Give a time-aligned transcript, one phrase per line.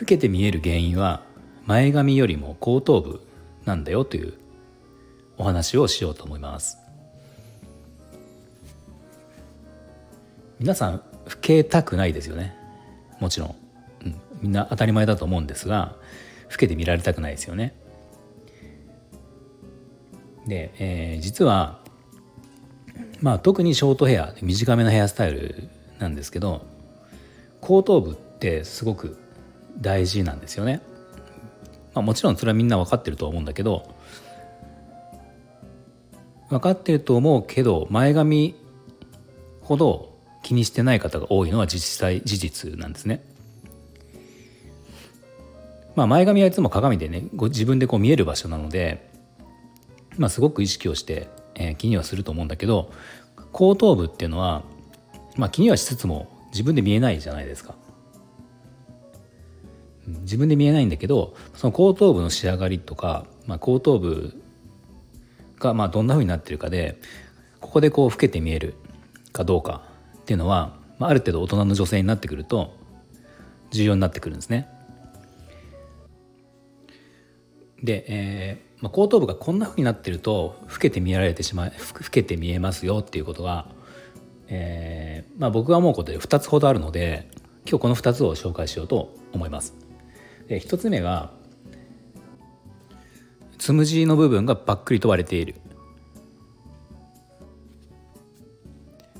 [0.00, 1.22] 老けて見える原因は
[1.66, 3.20] 前髪よりも後頭部
[3.64, 4.34] なんだよという
[5.36, 6.78] お話をしようと思います。
[10.58, 11.02] 皆さん老
[11.40, 12.54] けたくないですよね。
[13.20, 13.56] もちろん、
[14.04, 15.96] うん、みんな当たり前だと思うんですが
[16.50, 17.74] 老けて見られたくないですよね。
[20.46, 21.80] で、えー、実は
[23.20, 25.68] まあ特にショートヘア短めのヘアスタイル
[25.98, 26.66] なんですけど
[27.60, 29.21] 後頭部ってすごく
[29.80, 30.82] 大事なんですよね、
[31.94, 33.94] まあ、もちろんそれはみんな分かってると思うんだけど
[36.48, 38.54] 分かってると思うけど前髪
[39.62, 43.24] ほど気にしてない方が多いのは実際事実なんですね。
[45.94, 49.10] まあ、前髪はいつも鏡でねご自分でこう見える場所なので、
[50.16, 52.90] まあ、すごく意識をして、えー、気にはすると思うんだけど
[53.52, 54.62] 後頭部っていうのは、
[55.36, 57.74] まあ、気にはしつつも自分で見えないじゃないですか。
[60.06, 64.34] 自分で見えないんだけどその後頭部の仕上がりとか、まあ、後頭部
[65.58, 66.98] がまあどんな風になってるかで
[67.60, 68.74] ここでこう老けて見える
[69.32, 69.82] かどうか
[70.18, 72.74] っていうのは、まあ、ある程度大人の女性になってくると
[73.70, 74.68] 重要になってくるんですね。
[77.82, 83.66] で、えーまあ、後頭部がこんな風になってると老けて見られてしまい老けて見えますよっていうことが、
[84.48, 87.28] えーまあ、僕が思うことで2つほどあるので
[87.68, 89.91] 今日この2つを紹介しようと思います。
[90.52, 91.30] で1つ目が
[93.56, 95.54] つむじの部分がばっくりと割れている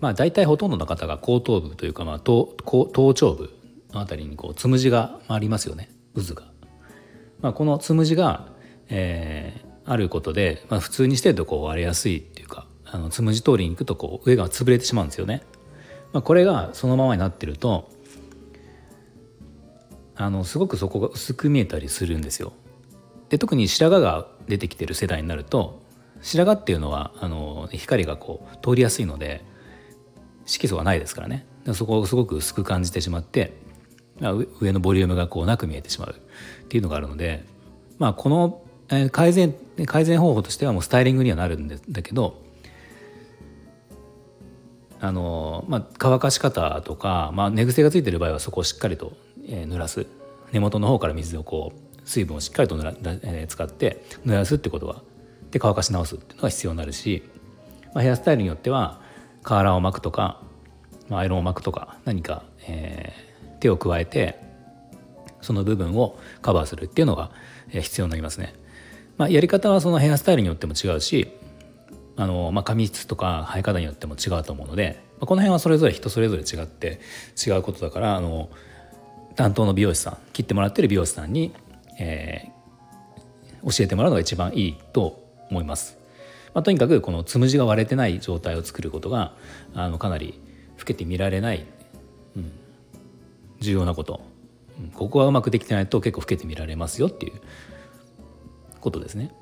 [0.00, 2.54] まあ大体ほとんどの方が後頭部というかまあ頭
[2.92, 3.50] 頭頂部
[3.92, 6.44] のあたりにこうつむじがありますよね渦が。
[7.40, 8.48] まあ、このつむじが、
[8.88, 15.42] えー、あることで、まあ、普通にしてるとこう割れやすいっていうかあのつむじ通りに行くとこう上が潰れてしまうんですよね。
[16.12, 17.90] まあ、これがそのままになってると
[20.16, 22.52] あのすごくそこが薄く見えたりするんですよ。
[23.28, 25.82] で特に白髪が出てきてる世代になると
[26.22, 29.44] 白髪っていうのはあの光がこう通りやすいので
[30.46, 33.52] 色素がないですからねそこをすごく薄く感じてしまって
[34.60, 36.14] 上のボリュームがこうなく見えてしまう
[36.64, 37.44] っていうのがあるので、
[37.98, 38.62] まあ、この
[39.10, 39.54] 改善
[39.86, 42.40] 改善方法としてはもうスタイリングにはなるんだけど
[45.00, 49.12] あの、まあ、乾かし方とか、まあ、寝癖がついてる場合はそこをしっかりと、
[49.48, 50.06] え濡らす
[50.52, 55.02] 根元の方から水をこう水分をしっかりとら、えー、使って濡らすってことは
[55.50, 57.22] で乾かし直すっていうのが必要になるし、
[57.94, 59.00] まあ、ヘアスタイルによっては
[59.42, 60.40] カーラーを巻くとか、
[61.08, 64.38] まあ、アイロンを巻くとか何か、えー、手を加えて
[65.40, 67.30] その部分をカバーするっていうのが
[67.70, 68.54] 必要になりますね。
[69.16, 71.28] まあ、やり方はそのヘアスタイルによっても違うし
[72.16, 77.00] あの、まあ、髪質とか生え方によっても違うと思うので、まあ、この辺はそれぞれ人それぞれ違って
[77.46, 78.50] 違うことだからあの
[79.36, 81.52] 担当の美容師さん切ってもらってる美容師さんに
[81.98, 85.98] えー、教えてもらうのが一番いいと思います。
[86.54, 89.32] まあ、とにかくこのつむじが割れてない状態を作ることが
[89.74, 90.40] あのかなり
[90.78, 91.66] 老けて見られない、
[92.36, 92.50] うん、
[93.60, 94.22] 重要なこと、
[94.80, 97.40] うん、ここがうまくできてないと結構老けて見られますよっていう
[98.80, 99.32] ことですね。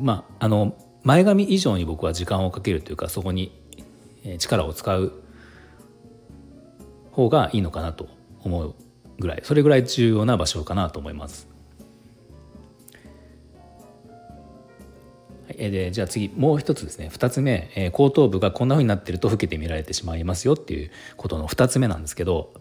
[0.00, 3.50] まああの前髪以上に僕は時間をかけるというかそこに
[4.38, 5.12] 力を使う
[7.12, 8.08] 方がいいのかなと
[8.42, 8.74] 思う
[9.18, 11.48] ぐらいそれぐらい重要な場所かなと思います。
[15.54, 22.54] えでじゃあ次もう一つですね2つ目、えー、後頭部がこんなふうになってると老けて見られてしまいますよっていうことの2つ目なんですけど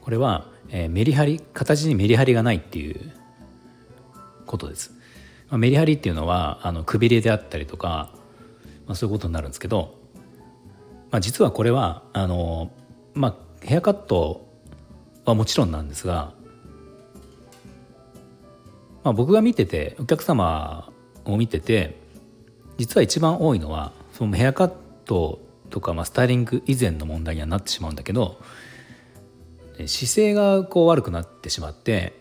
[0.00, 3.12] これは、えー、メリハリ形にメリハリがないっていう
[4.46, 4.92] ことです。
[5.48, 8.12] まあ、メリハリっていうのはあのくびれであったりとか、
[8.86, 9.95] まあ、そういうことになるんですけど、
[11.16, 12.70] まあ、実はこれはあの
[13.14, 14.46] まあヘアカット
[15.24, 16.34] はもちろんなんですが、
[19.02, 20.92] まあ、僕が見ててお客様
[21.24, 21.96] を見てて
[22.76, 24.72] 実は一番多いのはそのヘアカッ
[25.06, 25.40] ト
[25.70, 28.38] とか、まあ、スタイリング以前の問題にはなってしまうんだけど
[29.86, 32.12] 姿勢がこう悪くなってしまって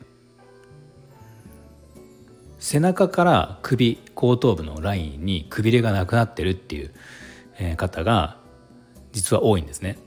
[2.59, 6.93] 背中から首後頭部のラインにくびれがなくなってるっていう
[7.75, 8.44] 方が
[9.15, 9.97] 実は多いんですね。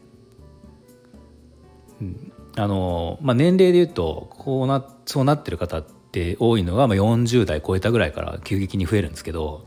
[2.01, 9.65] うんあのまあ、年齢でいうとこうなそうなってる方って多いのが、ま、40代超えたぐらいから急激に増えるんですけど、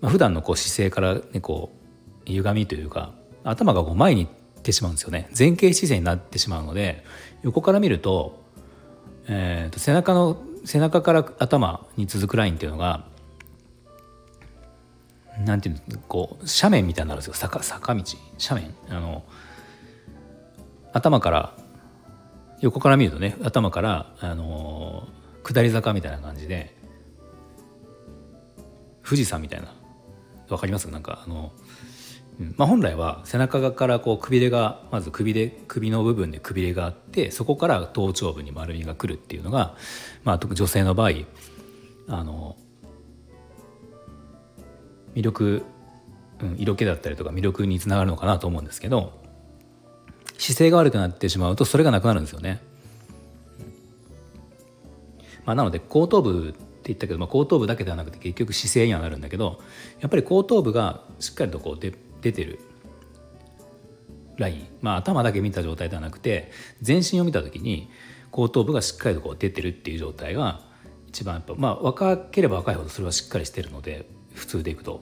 [0.00, 1.72] まあ、普段のこう姿勢から、ね、こ
[2.26, 3.14] う歪みというか
[3.44, 7.04] 頭がこう前に行ってしまうんですよね前傾姿勢になってしまうので
[7.42, 8.42] 横から見ると,、
[9.28, 13.06] えー、と背中の背中から頭に続くラインっていうのが
[15.44, 17.34] なんていうのこう斜面みたいになるんですよ。
[17.34, 18.02] 坂坂道。
[18.38, 18.96] 斜面。
[18.96, 19.24] あの
[20.92, 21.56] 頭から
[22.60, 25.08] 横から見るとね頭からあの
[25.44, 26.74] 下り坂みたいな感じで
[29.04, 29.72] 富士山みたいな。
[30.48, 30.88] わかります？
[30.90, 31.52] なんかあの、
[32.56, 39.74] まあ、本来は背中側からこうくびれがまず首で首の部分でくびれがあってそこから頭頂部に丸みがくるっていうのが、
[40.22, 41.10] まあ、特に女性の場合
[42.08, 42.56] あの
[45.16, 45.64] 魅力、
[46.40, 49.12] うん、色気だったりとか魅力につながるのかなと思うんですけど
[50.38, 52.60] 姿勢が悪くなってしまうとそれがなくなるんですよね。
[55.46, 59.60] まあ、なので後頭部って言ったけど、まあ、後頭部だけではなくて結局姿勢にはなるんだけど
[60.00, 62.58] やっぱり後頭部がしっかりとこうで出てる
[64.36, 66.50] ライン、まあ、頭だけ見た状態ではなくて
[66.82, 67.88] 全身を見た時に
[68.32, 70.62] 後頭部がしっかりとこう出てるっていう状態が
[71.06, 75.00] 一番やっぱまあ若ければ若いほどそれはしっかりしてるので普通でいくと。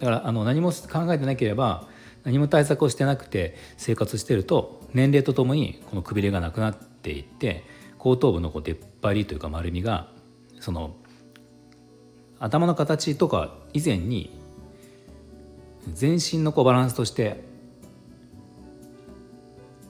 [0.00, 1.88] だからあの何も考えてなければ
[2.24, 7.64] 何も対策をしてなくて生活してると年齢とともにこのくびれがなくなっていって
[7.98, 10.08] 後頭部のこう出っ張りというか丸みが
[10.60, 10.96] その
[12.40, 14.38] 頭の形とか以前に
[15.92, 17.44] 全身のこうバランスとして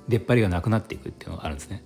[0.09, 1.83] 出っ張りがなくなっていくっていうのがあるんですね。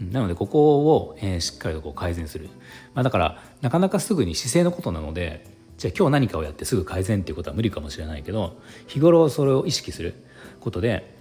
[0.00, 2.48] なのでここを、えー、しっかりとこう改善する、
[2.94, 10.14] まあ、だからなかなかすぐに姿勢のことなのでじゃあ今日何かをやってすぐ改善っていうことは無理かもしれないけど日頃それを意識する
[10.60, 11.14] ことで、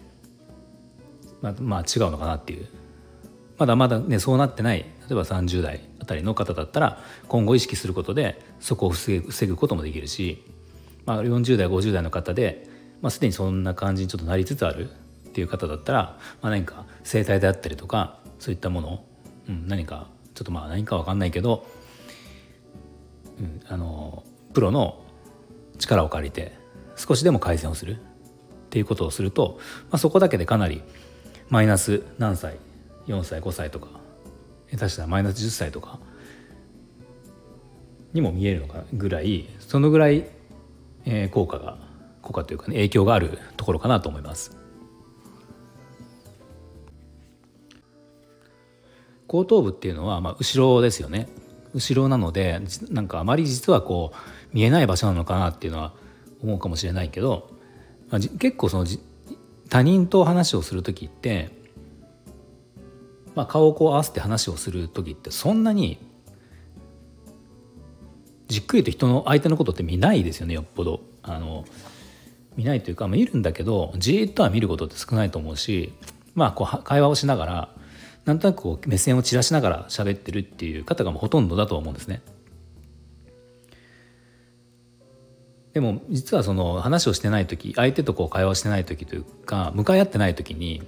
[1.41, 2.67] まあ、まあ違うのかなっていう。
[3.57, 10.45] まだまだねそうなってない例えば30代あたりの方だったら今後意識することでそこを防ぐこともできるし、
[11.05, 12.67] まあ、40代50代の方で、
[13.01, 19.03] まあ、すでにそんな感じにちょっとなりつつあるっていう方だったら、まあ、何か整体であったりとかそういったもの、
[19.47, 21.65] うん、何かちょっとまあ何か分かんないけど、
[23.39, 25.03] うん、あのプロの
[25.77, 26.57] 力を借りて
[26.95, 27.97] 少しでも改善をするっ
[28.69, 30.81] ていうことをすると、まあ、そこだけでかなり
[31.49, 32.57] マイナス何歳
[33.07, 33.87] 4歳5歳とか
[34.71, 35.99] 下手したらマイナス10歳とか
[38.13, 40.25] にも見えるのかぐらいそのぐらい、
[41.05, 41.77] えー、効果が
[42.21, 44.55] 効果というかね影響があるところかなと思います。
[49.29, 51.29] 後頭部っていうのは、まあ、後ろですよね
[51.73, 52.59] 後ろなので
[52.89, 54.17] なんかあまり実はこう
[54.53, 55.93] 見えない場所なのかなっていうのは
[56.43, 57.49] 思うかもしれないけど、
[58.09, 58.85] まあ、結構その
[59.69, 61.57] 他人と話をする時って
[63.35, 65.97] まあ、顔をこう合わせて話をする時ってそんなに
[68.49, 71.01] じっくりと人の相手のことって見ないですよねよっぽど。
[71.21, 71.63] あの
[72.57, 75.93] 見ないというか、まあ、見るんだけどじっとは見ることって少ないと思うし、
[76.35, 77.69] まあ、こう会話をしながら
[78.29, 82.21] なんとなくこう目線を散らしながら喋ってるっていう方がほとんどだと思うんですね。
[85.73, 90.83] でも実はその話をしてない時相手とこう会話してない時というか向かい合ってない時に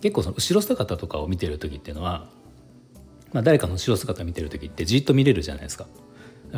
[0.00, 2.30] 結構その後ろ姿とかを見てる時っていうのは、
[3.34, 5.86] まあ、誰かの後ろ姿を見てる時ってじっと見れるじゃないですか。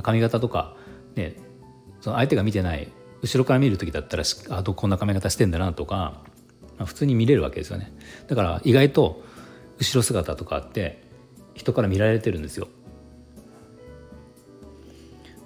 [0.04, 0.76] 髪型とか、
[1.16, 1.34] ね、
[2.00, 2.86] その相手が見てない
[3.22, 6.22] 後ろから見る時だったらあとこんな髪型してんだなとか、
[6.76, 7.92] まあ、普通に見れるわけですよね。
[8.28, 9.26] だから意外と
[9.78, 11.02] 後ろ姿とかあって
[11.54, 12.68] 人から見られてるんですよ。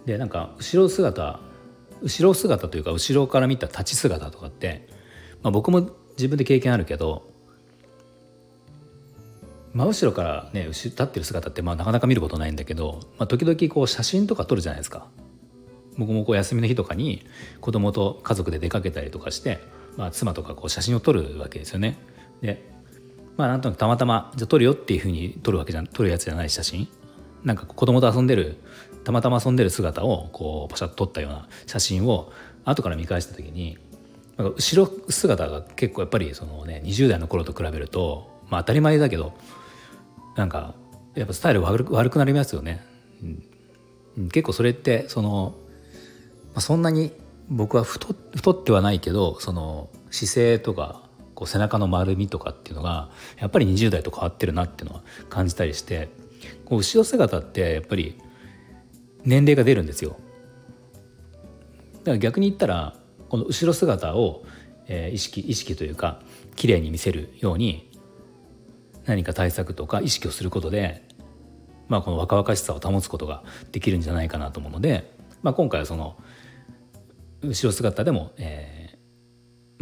[0.06, 1.40] でなんか後ろ姿
[2.02, 4.88] 後ろ姿というか後ろから見た立ち姿とかって、
[5.42, 7.30] まあ、僕も自分で経験あるけど
[9.72, 15.06] 真後ろからね立ってる姿ってまあなかなか見ることないんだけど、まあ、時々こう写真とか撮るじゃないですか
[15.96, 17.24] 僕もこう休みの日とかに
[17.60, 19.60] 子供と家族で出かけたりとかして、
[19.96, 21.96] まあ、妻とかこう写真を撮るわけですよね
[22.40, 22.71] で
[23.36, 26.88] まあなんとなくたまたまじゃ撮るよっていうふうに撮るわけじゃ撮るやつじゃない写真。
[27.44, 28.56] なんか子供と遊んでる
[29.04, 32.32] たまたま遊んでる姿をこうパシャッと撮ったような写真を
[32.64, 33.78] 後から見返した時に
[34.36, 39.32] なんか後ろ姿が結構やっぱりそのね20代の頃と比べるとまあ当たり前だけど
[40.36, 40.74] なんか
[41.14, 42.84] やっぱスタイル悪悪くなりますよね、
[44.16, 45.54] うん、結構それってその、
[46.54, 47.12] まあ、そんなに
[47.48, 51.02] 僕は太太ってはないけどその姿勢とか
[51.42, 56.08] こう背中の丸みとかっていうのがやっぱり20代と変わってるなっていうのは感じたりして
[56.64, 58.16] こう後ろ姿ってやっぱり
[59.24, 60.18] 年齢が出るんですよ。
[61.94, 62.94] だから逆に言ったら
[63.28, 64.44] この後ろ姿を、
[64.86, 66.20] えー、意識意識というか
[66.54, 67.90] 綺麗に見せるように
[69.04, 71.02] 何か対策とか意識をすることで、
[71.88, 76.16] まあ、この若々しさを保つことができるんじゃないかなと思うので、まあ、今回はその
[77.42, 78.81] 後ろ姿でも、えー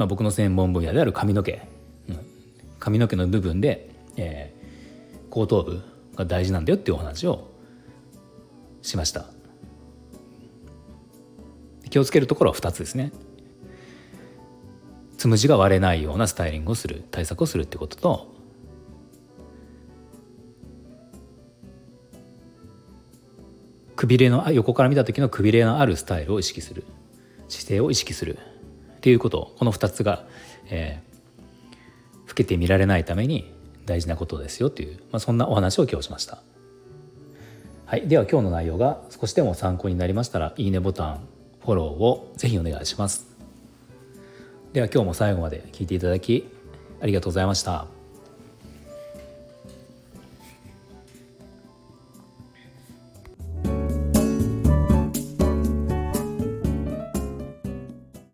[0.01, 1.61] まあ、僕の専門分野である髪の毛、
[2.09, 2.27] うん、
[2.79, 5.83] 髪の毛の部分で、えー、後頭部
[6.17, 7.51] が大事なんだよっていうお話を
[8.81, 9.27] しました。
[11.91, 13.13] 気をつけるところは2つですね。
[15.19, 18.35] つむじが割れないようなスタイリングをする対策をするってことと
[23.97, 26.85] くびれの横から見た時のくびれのあるスタイルを意識する。
[27.51, 28.39] 姿勢を意識する。
[29.01, 30.27] っていうことこの2つが、
[30.67, 33.51] えー、老けて見られないために
[33.87, 36.43] 大事なことですよという、まあ、そんなお話を今日しました。
[37.87, 41.21] はい、では今日の内容が少しでも参考になりましたらいいねボタン
[41.65, 43.27] フォローをぜひお願いします。
[44.75, 46.47] では今日も最後まで聞いていただき
[47.01, 48.00] ありがとうございました。